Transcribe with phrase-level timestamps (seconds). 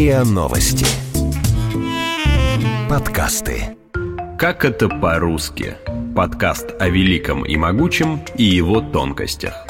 [0.00, 0.86] РИА Новости.
[2.88, 3.76] Подкасты.
[4.38, 5.76] Как это по-русски?
[6.16, 9.66] Подкаст о великом и могучем и его тонкостях.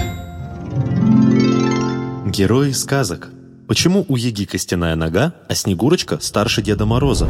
[2.26, 3.30] Герои сказок.
[3.66, 7.28] Почему у Еги костяная нога, а Снегурочка старше Деда Мороза?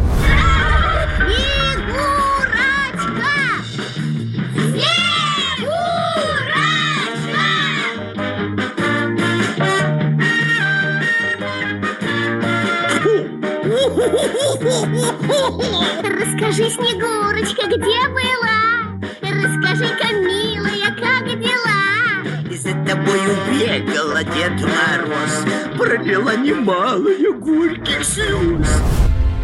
[16.70, 19.00] Снегурочка, где была?
[19.22, 22.48] Расскажи-ка, милая, как дела?
[22.48, 28.68] И за тобою бегала Дед Мороз Пролила немалые горьких слез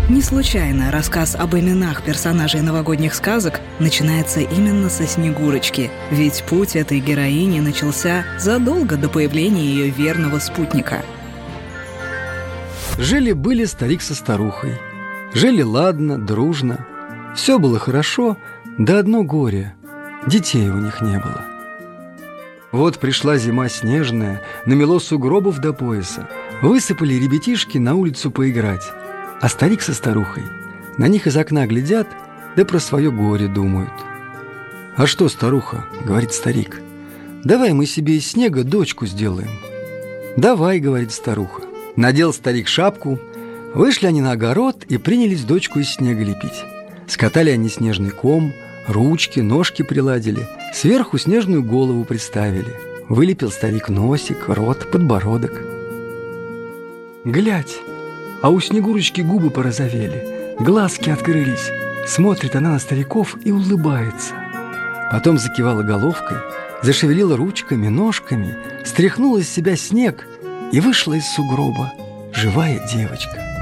[0.09, 7.01] Не случайно рассказ об именах персонажей новогодних сказок начинается именно со Снегурочки, ведь путь этой
[7.01, 11.05] героини начался задолго до появления ее верного спутника.
[12.99, 14.79] Жили-были старик со старухой.
[15.35, 16.87] Жили ладно, дружно.
[17.37, 18.39] Все было хорошо,
[18.79, 19.75] да одно горе.
[20.27, 21.45] Детей у них не было.
[22.73, 26.29] Вот пришла зима снежная, намело сугробов до пояса.
[26.63, 28.91] Высыпали ребятишки на улицу поиграть.
[29.41, 30.45] А старик со старухой
[30.97, 32.09] на них из окна глядят,
[32.57, 33.93] да про свое горе думают.
[34.97, 36.81] «А что, старуха?»— говорит старик.
[37.45, 39.51] «Давай мы себе из снега дочку сделаем».
[40.39, 41.63] «Давай»,— говорит старуха.
[41.97, 43.21] Надел старик шапку,
[43.75, 46.65] вышли они на огород и принялись дочку из снега лепить.
[47.07, 48.53] Скатали они снежный ком,
[48.89, 52.75] ручки, ножки приладили, сверху снежную голову приставили.
[53.09, 55.63] Вылепил старик носик, рот, подбородок.
[57.25, 57.77] Глядь,
[58.43, 61.71] а у Снегурочки губы порозовели, глазки открылись.
[62.07, 64.35] Смотрит она на стариков и улыбается.
[65.11, 66.39] Потом закивала головкой,
[66.83, 70.27] зашевелила ручками, ножками, стряхнула из себя снег
[70.73, 71.93] и вышла из сугроба
[72.37, 73.56] живая девочка.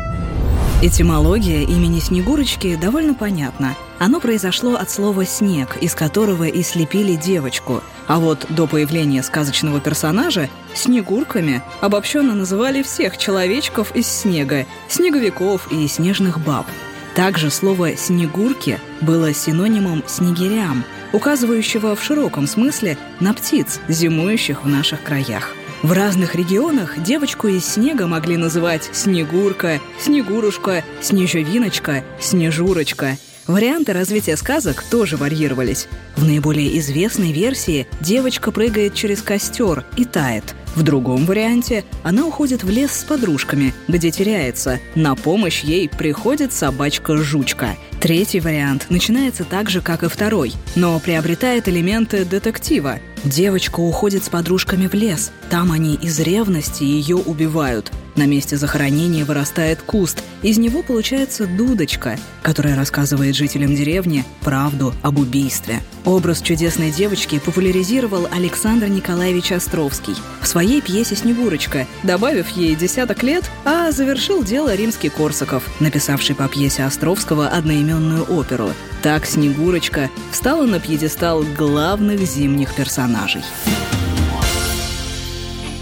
[0.84, 3.74] Этимология имени Снегурочки довольно понятна.
[3.98, 7.82] Оно произошло от слова «снег», из которого и слепили девочку.
[8.06, 15.88] А вот до появления сказочного персонажа снегурками обобщенно называли всех человечков из снега, снеговиков и
[15.88, 16.66] снежных баб.
[17.14, 25.02] Также слово «снегурки» было синонимом «снегирям», указывающего в широком смысле на птиц, зимующих в наших
[25.02, 25.54] краях.
[25.82, 33.18] В разных регионах девочку из снега могли называть Снегурка, Снегурушка, Снежевиночка, Снежурочка.
[33.46, 35.86] Варианты развития сказок тоже варьировались.
[36.16, 40.54] В наиболее известной версии девочка прыгает через костер и тает.
[40.74, 44.80] В другом варианте она уходит в лес с подружками, где теряется.
[44.94, 47.76] На помощь ей приходит собачка-жучка.
[48.00, 52.98] Третий вариант начинается так же, как и второй, но приобретает элементы детектива.
[53.24, 55.32] Девочка уходит с подружками в лес.
[55.48, 57.90] Там они из ревности ее убивают.
[58.16, 60.22] На месте захоронения вырастает куст.
[60.42, 65.80] Из него получается дудочка, которая рассказывает жителям деревни правду об убийстве.
[66.04, 73.50] Образ чудесной девочки популяризировал Александр Николаевич Островский в своей пьесе «Снегурочка», добавив ей десяток лет,
[73.64, 78.70] а завершил дело римский Корсаков, написавший по пьесе Островского одноименную оперу.
[79.02, 83.42] Так Снегурочка встала на пьедестал главных зимних персонажей.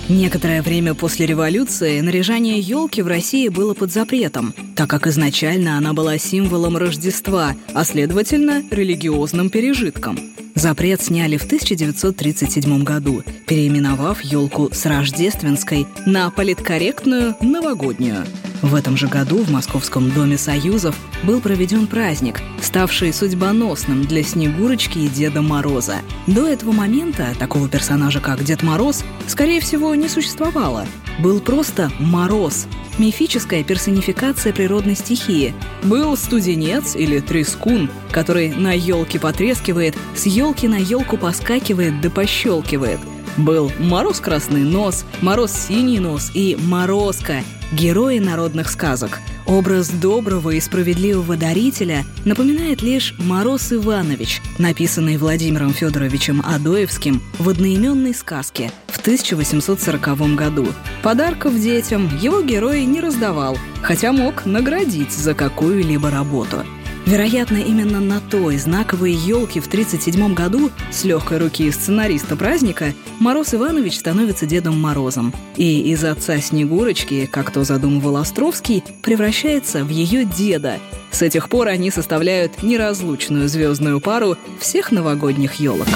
[0.08, 5.92] Некоторое время после революции наряжание елки в России было под запретом, так как изначально она
[5.92, 10.18] была символом Рождества, а следовательно религиозным пережитком.
[10.54, 18.26] Запрет сняли в 1937 году, переименовав елку с рождественской на политкорректную новогоднюю.
[18.62, 24.98] В этом же году в Московском Доме Союзов был проведен праздник, ставший судьбоносным для Снегурочки
[24.98, 25.96] и Деда Мороза.
[26.28, 30.86] До этого момента такого персонажа, как Дед Мороз, скорее всего, не существовало.
[31.18, 32.68] Был просто Мороз,
[32.98, 35.54] мифическая персонификация природной стихии.
[35.82, 43.00] Был студенец или трескун, который на елке потрескивает, с елки на елку поскакивает да пощелкивает.
[43.36, 47.42] Был Мороз Красный Нос, Мороз Синий Нос и Морозка,
[47.72, 49.20] герои народных сказок.
[49.46, 58.14] Образ доброго и справедливого дарителя напоминает лишь Мороз Иванович, написанный Владимиром Федоровичем Адоевским в одноименной
[58.14, 60.68] сказке в 1840 году.
[61.02, 66.64] Подарков детям его герой не раздавал, хотя мог наградить за какую-либо работу–
[67.12, 73.52] Вероятно, именно на той знаковой елке в 1937 году с легкой руки сценариста праздника Мороз
[73.52, 75.34] Иванович становится Дедом Морозом.
[75.58, 80.78] И из отца Снегурочки, как то задумывал Островский, превращается в ее деда.
[81.10, 85.88] С этих пор они составляют неразлучную звездную пару всех новогодних елок.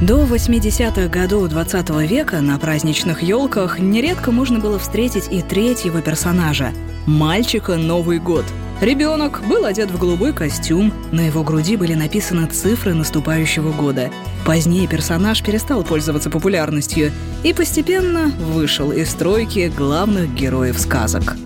[0.00, 6.72] До 80-х годов 20 века на праздничных елках нередко можно было встретить и третьего персонажа–
[7.10, 8.44] мальчика Новый год.
[8.80, 14.10] Ребенок был одет в голубой костюм, на его груди были написаны цифры наступающего года.
[14.46, 17.12] Позднее персонаж перестал пользоваться популярностью
[17.42, 21.36] и постепенно вышел из стройки главных героев сказок.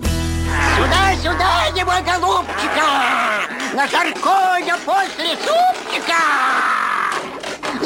[0.77, 2.85] Сюда, сюда, его голубчика!
[3.73, 6.74] На жаркое после супчика!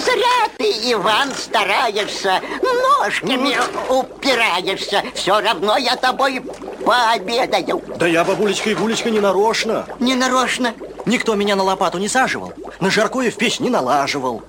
[0.03, 3.57] Зря ты, Иван, стараешься, ножками
[3.89, 5.03] упираешься.
[5.13, 6.41] Все равно я тобой
[6.85, 7.81] пообедаю.
[7.97, 9.85] Да я, бабулечка и гулечка, не нарочно.
[9.99, 10.73] Не нарочно.
[11.05, 12.53] Никто меня на лопату не саживал.
[12.79, 14.41] На жаркое в печь не налаживал.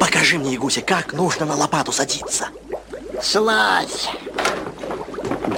[0.00, 2.48] Покажи мне, Игуся, как нужно на лопату садиться.
[3.22, 4.08] Слазь.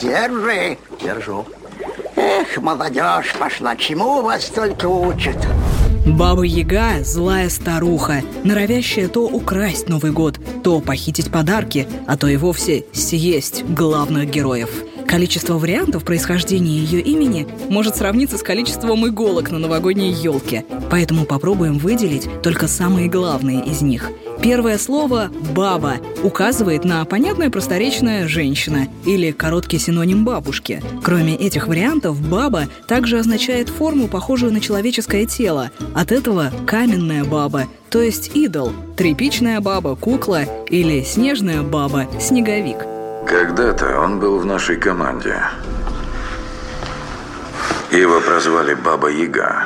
[0.01, 0.79] Держи.
[1.01, 1.47] Держу.
[2.17, 5.37] Эх, молодежь пошла, чему вас только учат?
[6.07, 12.37] Баба Яга– злая старуха, норовящая то украсть Новый год, то похитить подарки, а то и
[12.37, 14.71] вовсе съесть главных героев.
[15.09, 21.79] Количество вариантов происхождения ее имени может сравниться с количеством иголок на новогодней елке, поэтому попробуем
[21.79, 24.11] выделить только самые главные из них–
[24.43, 30.81] Первое слово «баба» указывает на понятное просторечное «женщина» или короткий синоним «бабушки».
[31.03, 35.71] Кроме этих вариантов, «баба» также означает форму, похожую на человеческое тело.
[35.95, 42.98] От этого «каменная баба», то есть идол, тряпичная баба, кукла или снежная баба, снеговик.
[43.29, 45.37] Когда-то он был в нашей команде.
[47.93, 49.65] Его прозвали Баба Яга.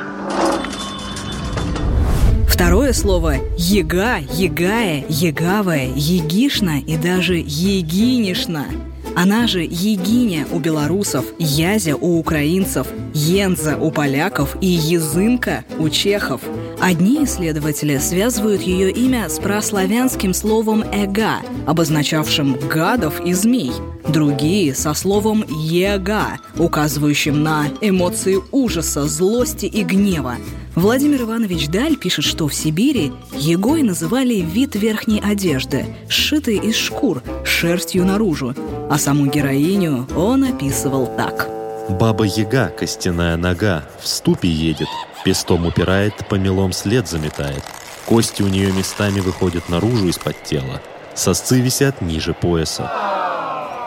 [2.48, 8.66] Второе слово «ега», «егая», «егавая», «егишна» и даже «егинишна».
[9.14, 16.40] Она же егиня у белорусов, язя у украинцев, енза у поляков и язынка у чехов.
[16.82, 23.70] Одни исследователи связывают ее имя с прославянским словом «эга», обозначавшим гадов и змей.
[24.08, 30.34] Другие– со словом «ега», указывающим на эмоции ужаса, злости и гнева.
[30.74, 37.22] Владимир Иванович Даль пишет, что в Сибири егой называли вид верхней одежды, сшитый из шкур,
[37.44, 38.56] шерстью наружу,
[38.90, 41.48] а саму героиню он описывал так.
[41.88, 44.88] Баба-яга, костяная нога, в ступе едет,
[45.24, 47.62] пестом упирает, помелом след заметает.
[48.06, 50.82] Кости у нее местами выходят наружу из-под тела,
[51.14, 52.90] сосцы висят ниже пояса.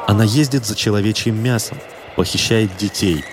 [0.08, 1.80] Она ездит за человечьим мясом,
[2.16, 3.24] похищает детей.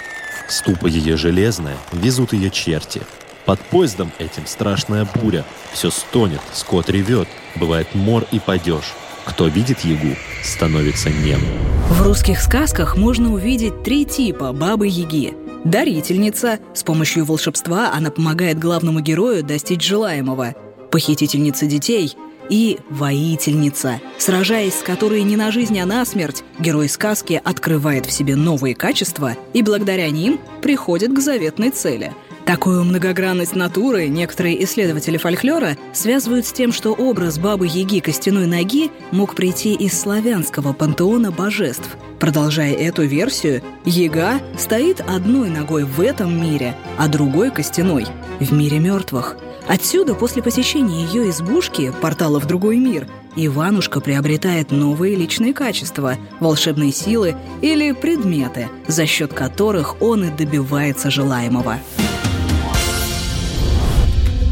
[0.49, 3.03] Ступа ее железная, везут ее черти–
[3.45, 5.45] под поездом этим страшная буря.
[5.73, 8.95] Все стонет, скот ревет, бывает мор и падеж.
[9.25, 11.41] Кто видит ягу, становится нем.
[11.89, 15.35] В русских сказках можно увидеть три типа бабы-яги.
[15.65, 16.59] Дарительница.
[16.75, 20.57] С помощью волшебства она помогает главному герою достичь желаемого.
[20.91, 22.17] Похитительница детей
[22.51, 28.13] и воительница, сражаясь с которой не на жизнь, а на смерть, герой сказки открывает в
[28.13, 32.13] себе новые качества и благодаря ним приходит к заветной цели–
[32.47, 39.37] Такую многогранность натуры некоторые исследователи фольклора связывают с тем, что образ бабы-яги костяной ноги мог
[39.37, 41.97] прийти из славянского пантеона божеств.
[42.19, 48.07] Продолжая эту версию, яга стоит одной ногой в этом мире, а другой костяной–
[48.41, 49.37] в мире мертвых.
[49.69, 56.93] Отсюда, после посещения ее избушки, портала в другой мир, Иванушка приобретает новые личные качества, волшебные
[56.93, 61.79] силы или предметы, за счет которых он и добивается желаемого.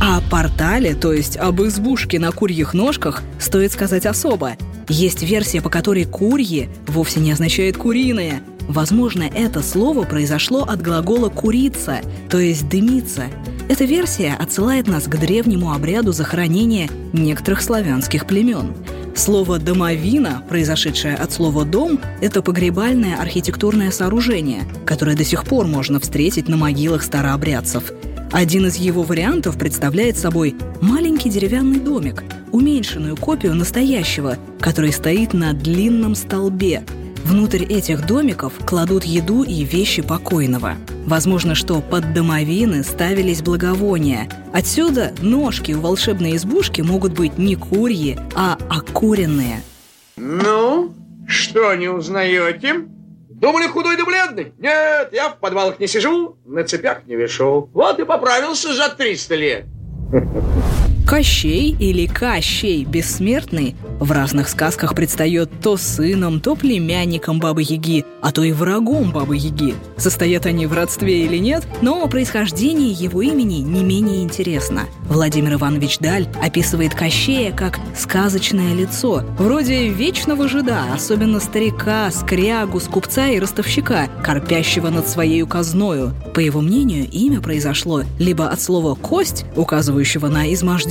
[0.00, 4.56] О портале, то есть об избушке на курьих ножках, стоит сказать особо.
[4.88, 8.42] Есть версия, по которой «курьи» вовсе не означает «куриное».
[8.66, 13.24] Возможно, это слово произошло от глагола «курица», то есть «дымиться».
[13.68, 18.72] Эта версия отсылает нас к древнему обряду захоронения некоторых славянских племен.
[19.14, 26.00] Слово «домовина», произошедшее от слова «дом», это погребальное архитектурное сооружение, которое до сих пор можно
[26.00, 27.92] встретить на могилах старообрядцев–
[28.32, 32.22] один из его вариантов представляет собой маленький деревянный домик,
[32.52, 36.84] уменьшенную копию настоящего, который стоит на длинном столбе.
[37.24, 40.76] Внутрь этих домиков кладут еду и вещи покойного.
[41.06, 44.28] Возможно, что под домовины ставились благовония.
[44.52, 49.62] Отсюда ножки у волшебной избушки могут быть не курьи, а окуренные.
[50.16, 50.92] Ну,
[51.26, 52.86] что не узнаете?
[53.40, 54.52] Думали, худой да бледный?
[54.58, 57.70] Нет, я в подвалах не сижу, на цепях не вешу.
[57.72, 59.64] Вот и поправился за 300 лет.
[61.06, 68.42] Кощей или Кощей Бессмертный в разных сказках предстает то сыном, то племянником Бабы-Яги, а то
[68.42, 69.74] и врагом Бабы-Яги.
[69.96, 74.84] Состоят они в родстве или нет, но происхождение его имени не менее интересно.
[75.08, 83.28] Владимир Иванович Даль описывает Кощея как сказочное лицо, вроде вечного жида, особенно старика, скрягу, скупца
[83.28, 86.14] и ростовщика, корпящего над своей казною.
[86.34, 90.50] По его мнению, имя произошло либо от слова «кость», указывающего на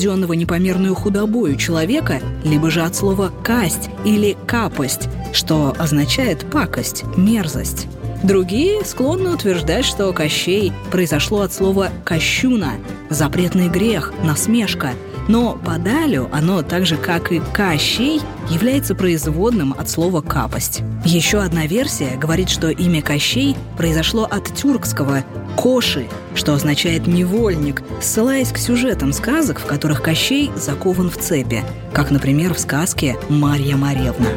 [0.10, 7.88] изможденного непомерную худобою человека, либо же от слова «касть» или «капость», что означает «пакость», «мерзость».
[8.24, 12.74] Другие склонны утверждать, что Кощей произошло от слова «кощуна»–
[13.10, 14.94] запретный грех, насмешка.
[15.30, 18.20] Но подалю оно, так же как и «Кощей»,
[18.50, 20.82] является производным от слова «капость».
[21.06, 25.24] Еще одна версия говорит, что имя Кощей произошло от тюркского
[25.56, 32.10] «коши», что означает «невольник», ссылаясь к сюжетам сказок, в которых Кощей закован в цепи, как,
[32.10, 34.30] например, в сказке «Марья Маревна»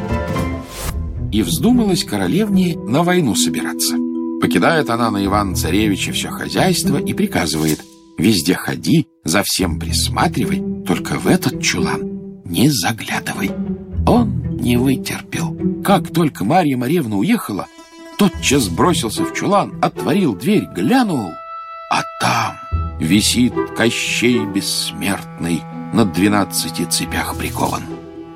[1.31, 3.95] и вздумалась королевне на войну собираться.
[4.39, 7.83] Покидает она на Ивана-Царевича все хозяйство и приказывает
[8.17, 13.51] «Везде ходи, за всем присматривай, только в этот чулан не заглядывай».
[14.05, 15.57] Он не вытерпел.
[15.83, 17.67] Как только Марья Маревна уехала,
[18.17, 21.29] тотчас бросился в чулан, отворил дверь, глянул,
[21.89, 22.55] а там
[22.99, 25.61] висит Кощей Бессмертный
[25.93, 27.83] на двенадцати цепях прикован.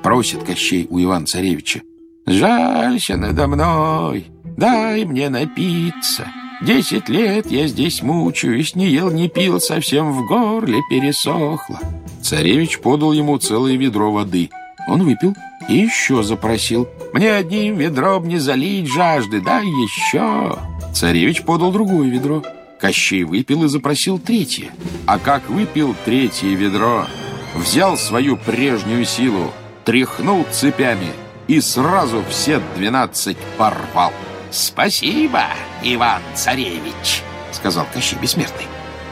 [0.02, 1.82] Просит Кощей у Ивана-Царевича
[2.28, 6.26] Жалься надо мной, дай мне напиться.
[6.60, 11.78] Десять лет я здесь мучаюсь, не ел, не пил, совсем в горле пересохло.
[12.22, 14.50] Царевич подал ему целое ведро воды.
[14.88, 15.34] Он выпил
[15.68, 16.88] и еще запросил.
[17.12, 20.58] Мне одним ведром не залить жажды, дай еще.
[20.92, 22.42] Царевич подал другое ведро.
[22.80, 24.70] Кощей выпил и запросил третье.
[25.06, 27.06] А как выпил третье ведро,
[27.54, 29.52] взял свою прежнюю силу,
[29.84, 31.08] тряхнул цепями—
[31.48, 34.12] и сразу все двенадцать порвал.
[34.50, 35.44] «Спасибо,
[35.82, 38.66] Иван-Царевич»,— сказал Кощей Бессмертный.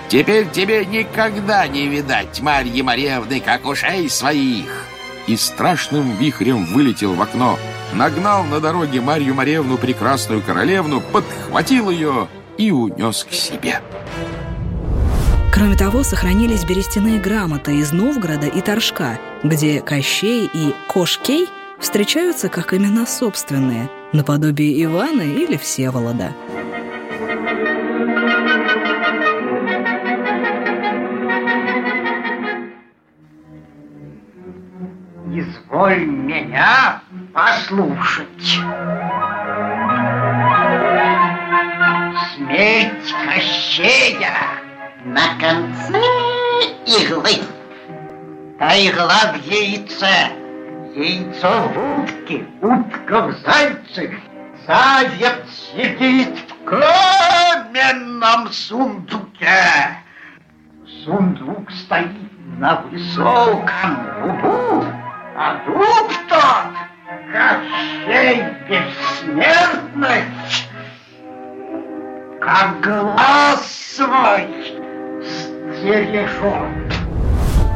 [0.08, 4.84] «Теперь тебе никогда не видать Марьи Марьевны, как ушей своих!»
[5.26, 7.58] И страшным вихрем вылетел в окно,
[7.92, 13.80] нагнал на дороге Марью Марьевну, прекрасную королевну, подхватил ее и унес к себе.
[15.52, 21.48] Кроме того, сохранились берестяные грамоты из Новгорода и Торжка, где Кощей и Кошкей
[21.80, 26.32] встречаются как имена собственные, наподобие Ивана или Всеволода.
[35.32, 38.58] Изволь меня послушать.
[42.34, 44.32] Смерть Кощея
[45.04, 46.00] на конце
[46.86, 47.42] иглы.
[48.58, 50.32] Та игла в яйце
[50.94, 51.95] яйцо в
[52.26, 54.18] утке, утка в зайце,
[54.66, 59.98] заяц сидит в каменном сундуке.
[61.04, 62.10] Сундук стоит
[62.58, 64.84] на высоком дубу,
[65.36, 66.42] а дуб тот,
[67.32, 70.24] Кощей бессмертный,
[72.40, 74.48] как глаз свой
[75.22, 76.85] стережет.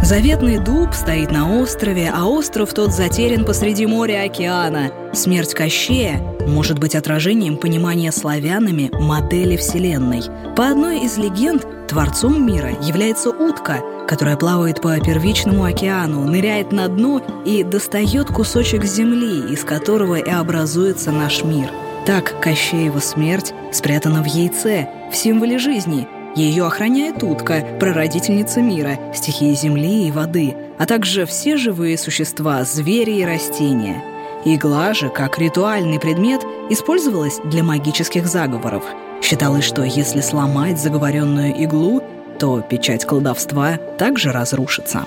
[0.02, 4.90] Заветный дуб стоит на острове, а остров тот затерян посреди моря океана.
[5.12, 10.22] Смерть Кощея может быть отражением понимания славянами модели Вселенной.
[10.56, 16.88] По одной из легенд, творцом мира является утка, которая плавает по первичному океану, ныряет на
[16.88, 21.70] дно и достает кусочек земли, из которого и образуется наш мир.
[22.06, 29.54] Так Кощеева смерть спрятана в яйце, в символе жизни– ее охраняет утка, прародительница мира, стихии
[29.54, 34.02] земли и воды, а также все живые существа, звери и растения.
[34.44, 38.84] Игла же, как ритуальный предмет, использовалась для магических заговоров.
[39.22, 42.02] Считалось, что если сломать заговоренную иглу,
[42.38, 45.04] то печать колдовства также разрушится.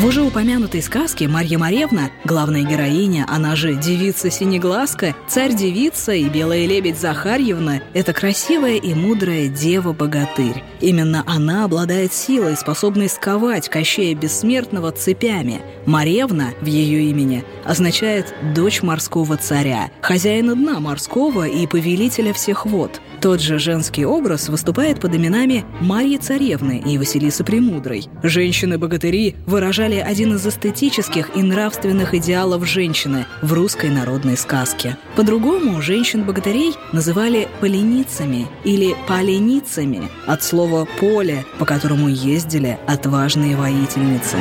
[0.00, 6.64] В уже упомянутой сказке Марья Маревна, главная героиня, она же девица Синеглазка, царь-девица и белая
[6.64, 10.64] лебедь Захарьевна– это красивая и мудрая дева-богатырь.
[10.80, 15.60] Именно она обладает силой, способной сковать Кощея Бессмертного цепями.
[15.84, 23.02] Маревна в ее имени означает «дочь морского царя», хозяина дна морского и повелителя всех вод.
[23.20, 28.06] Тот же женский образ выступает под именами Марьи Царевны и Василисы Премудрой.
[28.22, 34.96] Женщины-богатыри выражали один из эстетических и нравственных идеалов женщины в русской народной сказке.
[35.16, 44.38] По-другому женщин-богатырей называли поленицами или поленицами от слова «поле», по которому ездили отважные воительницы.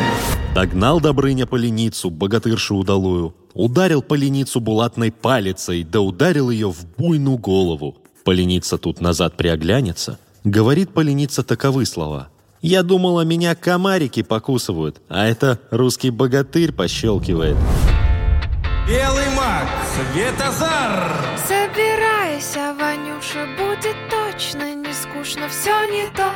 [0.56, 3.36] Догнал Добрыня поленицу, богатыршу удалую.
[3.54, 7.98] Ударил поленицу булатной палицей, да ударил ее в буйную голову.
[8.30, 10.20] Поленица тут назад приоглянется.
[10.44, 12.30] Говорит поленица таковы слова.
[12.62, 17.58] «Я думала, меня комарики покусывают, а это русский богатырь пощелкивает».
[18.88, 19.68] Белый маг,
[20.14, 21.12] Светозар!
[21.48, 26.30] Собирайся, Ванюша, будет точно не скучно, все не то,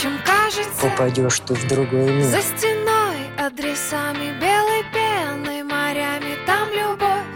[0.00, 0.82] чем кажется.
[0.82, 2.26] Попадешь ты в другой мир.
[2.26, 7.26] За стеной адресами белой пеной, морями там любовь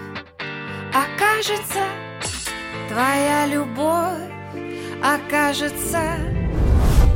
[0.95, 2.10] окажется.
[2.91, 4.19] Твоя любовь
[5.01, 6.40] окажется.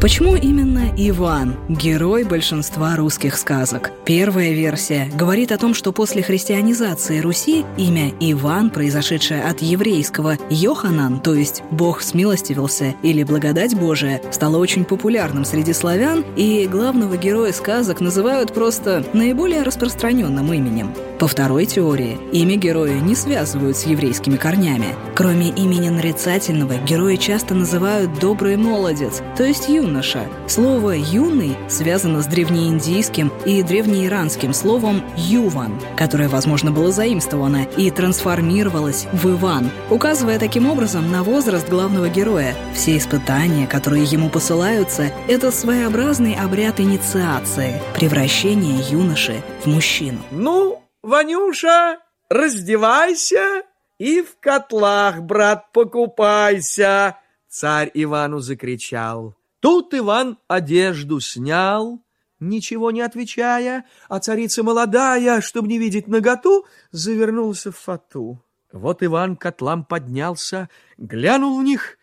[0.05, 3.91] Почему именно Иван– герой большинства русских сказок?
[4.05, 11.21] Первая версия говорит о том, что после христианизации Руси имя Иван, произошедшее от еврейского «Йоханан»,
[11.21, 17.55] то есть «Бог смилостивился» или «Благодать Божия», стало очень популярным среди славян, и главного героя
[17.55, 20.93] сказок называют просто наиболее распространенным именем.
[21.19, 24.95] По второй теории, имя героя не связывают с еврейскими корнями.
[25.15, 30.27] Кроме имени нарицательного, героя часто называют «добрый молодец», то есть юноша.
[30.49, 39.07] Слово «юный» связано с древнеиндийским и древнеиранским словом «юван», которое, возможно, было заимствовано и трансформировалось
[39.13, 42.57] в «Иван», указывая таким образом на возраст главного героя.
[42.75, 50.19] Все испытания, которые ему посылаются, это своеобразный обряд инициации, превращение юноши в мужчину.
[50.33, 51.99] Ну, Ванюша,
[52.29, 53.63] раздевайся
[53.99, 57.17] и в котлах, брат, покупайся,
[57.49, 59.37] царь Ивану закричал.
[59.65, 62.05] Тут Иван одежду снял,
[62.39, 68.45] ничего не отвечая, а царица молодая, чтобы не видеть наготу, завернулся в фату.
[68.73, 70.69] Вот Иван к котлам поднялся,
[70.99, 71.97] глянул в них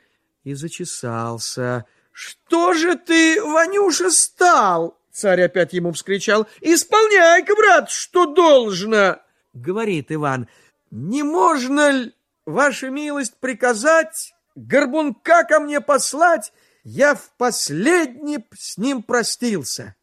[0.43, 1.85] и зачесался.
[2.11, 6.47] «Что же ты, Ванюша, стал?» Царь опять ему вскричал.
[6.61, 9.17] «Исполняй-ка, брат, что должно!»
[9.53, 10.47] Говорит Иван.
[10.89, 12.11] «Не можно ли,
[12.47, 16.51] ваша милость, приказать горбунка ко мне послать?
[16.83, 19.95] Я в последний с ним простился».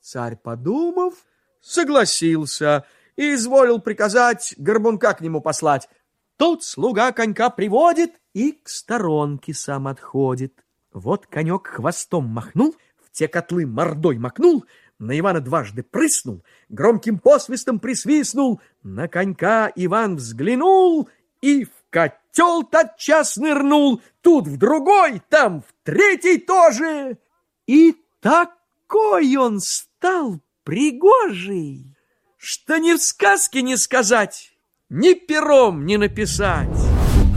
[0.00, 1.14] Царь, подумав,
[1.60, 2.84] согласился
[3.16, 5.88] и изволил приказать горбунка к нему послать.
[6.36, 10.64] Тут слуга конька приводит и к сторонке сам отходит.
[10.92, 12.76] Вот конек хвостом махнул,
[13.12, 14.64] те котлы мордой макнул,
[14.98, 21.08] на Ивана дважды прыснул, громким посвистом присвистнул, на конька Иван взглянул
[21.40, 27.18] и в котел тотчас нырнул, тут в другой, там в третий тоже.
[27.66, 31.96] И такой он стал пригожий,
[32.36, 34.50] что ни в сказке не сказать,
[34.88, 36.68] ни пером не написать.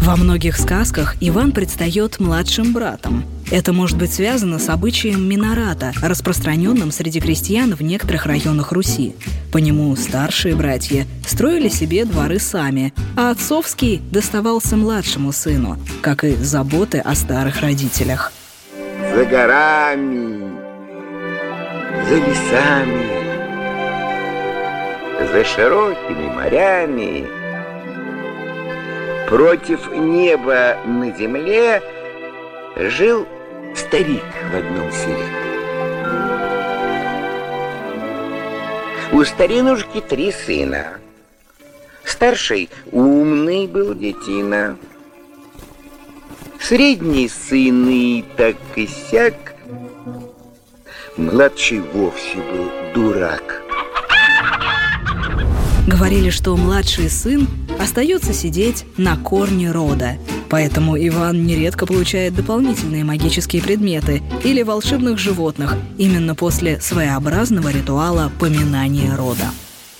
[0.01, 3.25] Во многих сказках Иван предстает младшим братом.
[3.51, 9.15] Это может быть связано с обычаем минората, распространенным среди крестьян в некоторых районах Руси.
[9.51, 16.35] По нему старшие братья строили себе дворы сами, а отцовский доставался младшему сыну, как и
[16.35, 18.31] заботы о старых родителях.
[19.17, 20.51] За горами,
[22.07, 23.07] за лесами,
[25.31, 27.25] за широкими морями
[29.27, 31.81] Против неба на земле
[32.75, 33.25] жил
[33.75, 35.25] старик в одном селе.
[39.13, 40.99] У старинушки три сына.
[42.03, 44.77] Старший умный был детина.
[46.67, 49.55] Средний сын и так и сяк.
[51.15, 53.61] Младший вовсе был дурак.
[55.87, 57.47] Говорили, что младший сын
[57.79, 60.17] остается сидеть на корне рода.
[60.49, 69.15] Поэтому Иван нередко получает дополнительные магические предметы или волшебных животных именно после своеобразного ритуала поминания
[69.15, 69.45] рода.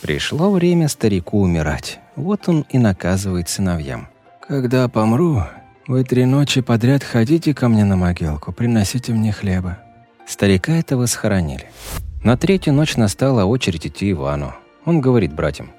[0.01, 1.99] Пришло время старику умирать.
[2.17, 4.09] Вот он и наказывает сыновьям.
[4.45, 5.43] «Когда помру,
[5.87, 9.79] вы три ночи подряд ходите ко мне на могилку, приносите мне хлеба».
[10.27, 11.65] Старика этого схоронили.
[12.23, 14.53] На третью ночь настала очередь идти Ивану.
[14.85, 15.71] Он говорит братьям,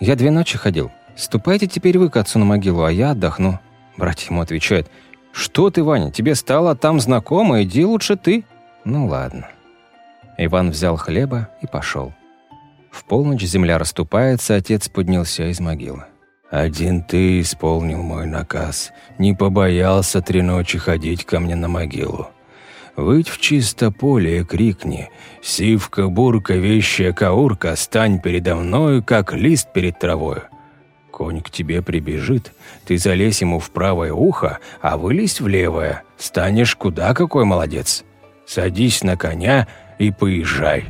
[0.00, 0.90] «Я две ночи ходил.
[1.16, 3.58] Ступайте теперь вы к отцу на могилу, а я отдохну».
[3.96, 4.90] Братья ему отвечают,
[5.32, 8.44] «Что ты, Ваня, тебе стало там знакомо, иди лучше ты».
[8.84, 9.48] Ну ладно.
[10.38, 12.12] Иван взял хлеба и пошел.
[12.90, 16.04] В полночь земля расступается, отец поднялся из могилы.
[16.56, 22.28] Один ты исполнил мой наказ, не побоялся три ночи ходить ко мне на могилу.
[22.96, 25.10] Выйдь в чисто поле и крикни
[25.42, 30.44] «Сивка, бурка, вещая каурка, стань передо мною, как лист перед травою».
[31.10, 32.54] Конь к тебе прибежит,
[32.86, 36.04] ты залезь ему в правое ухо, а вылезь в левое.
[36.16, 38.02] Станешь куда какой молодец.
[38.46, 40.86] Садись на коня и поезжай».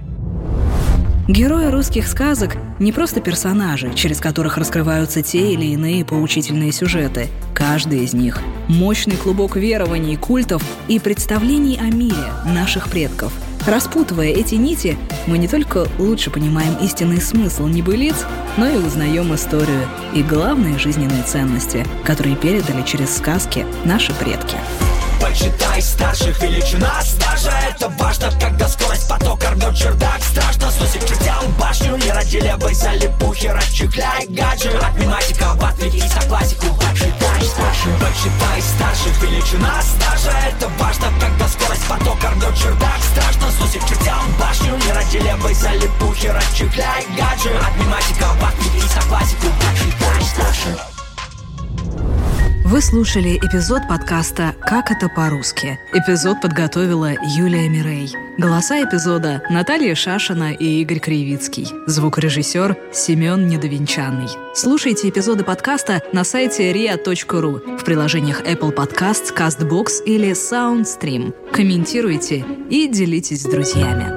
[1.28, 7.26] Герои русских сказок не просто персонажи, через которых раскрываются те или иные поучительные сюжеты.
[7.52, 13.32] Каждый из них– мощный клубок верований, культов и представлений о мире наших предков.
[13.66, 18.24] Распутывая эти нити, мы не только лучше понимаем истинный смысл небылиц,
[18.56, 24.56] но и узнаем историю и главные жизненные ценности, которые передали через сказки наши предки.
[25.20, 30.20] Почитай старших величина стажа Это важно, когда скорость потока рвет чердак.
[30.22, 36.66] Страшно сносит чертям башню Не родили бы залипухи, расчехляй гаджи Математика в ответить на классику
[36.74, 43.00] Почитай старших Почитай старших величина стажа Это важно, когда скорость потока рвет чердак.
[43.12, 49.46] Страшно сносит чертям башню Не родили бы залипухи, расчехляй гаджи Математика в ответить на классику
[52.76, 55.78] вы слушали эпизод подкаста «Как это по-русски».
[55.94, 58.14] Эпизод подготовила Юлия Мирей.
[58.36, 61.66] Голоса эпизода Наталья Шашина и Игорь Кривицкий.
[61.86, 64.28] Звукорежиссер Семен Недовенчанный.
[64.54, 71.34] Слушайте эпизоды подкаста на сайте ria.ru в приложениях Apple Podcasts, CastBox или SoundStream.
[71.52, 74.15] Комментируйте и делитесь с друзьями.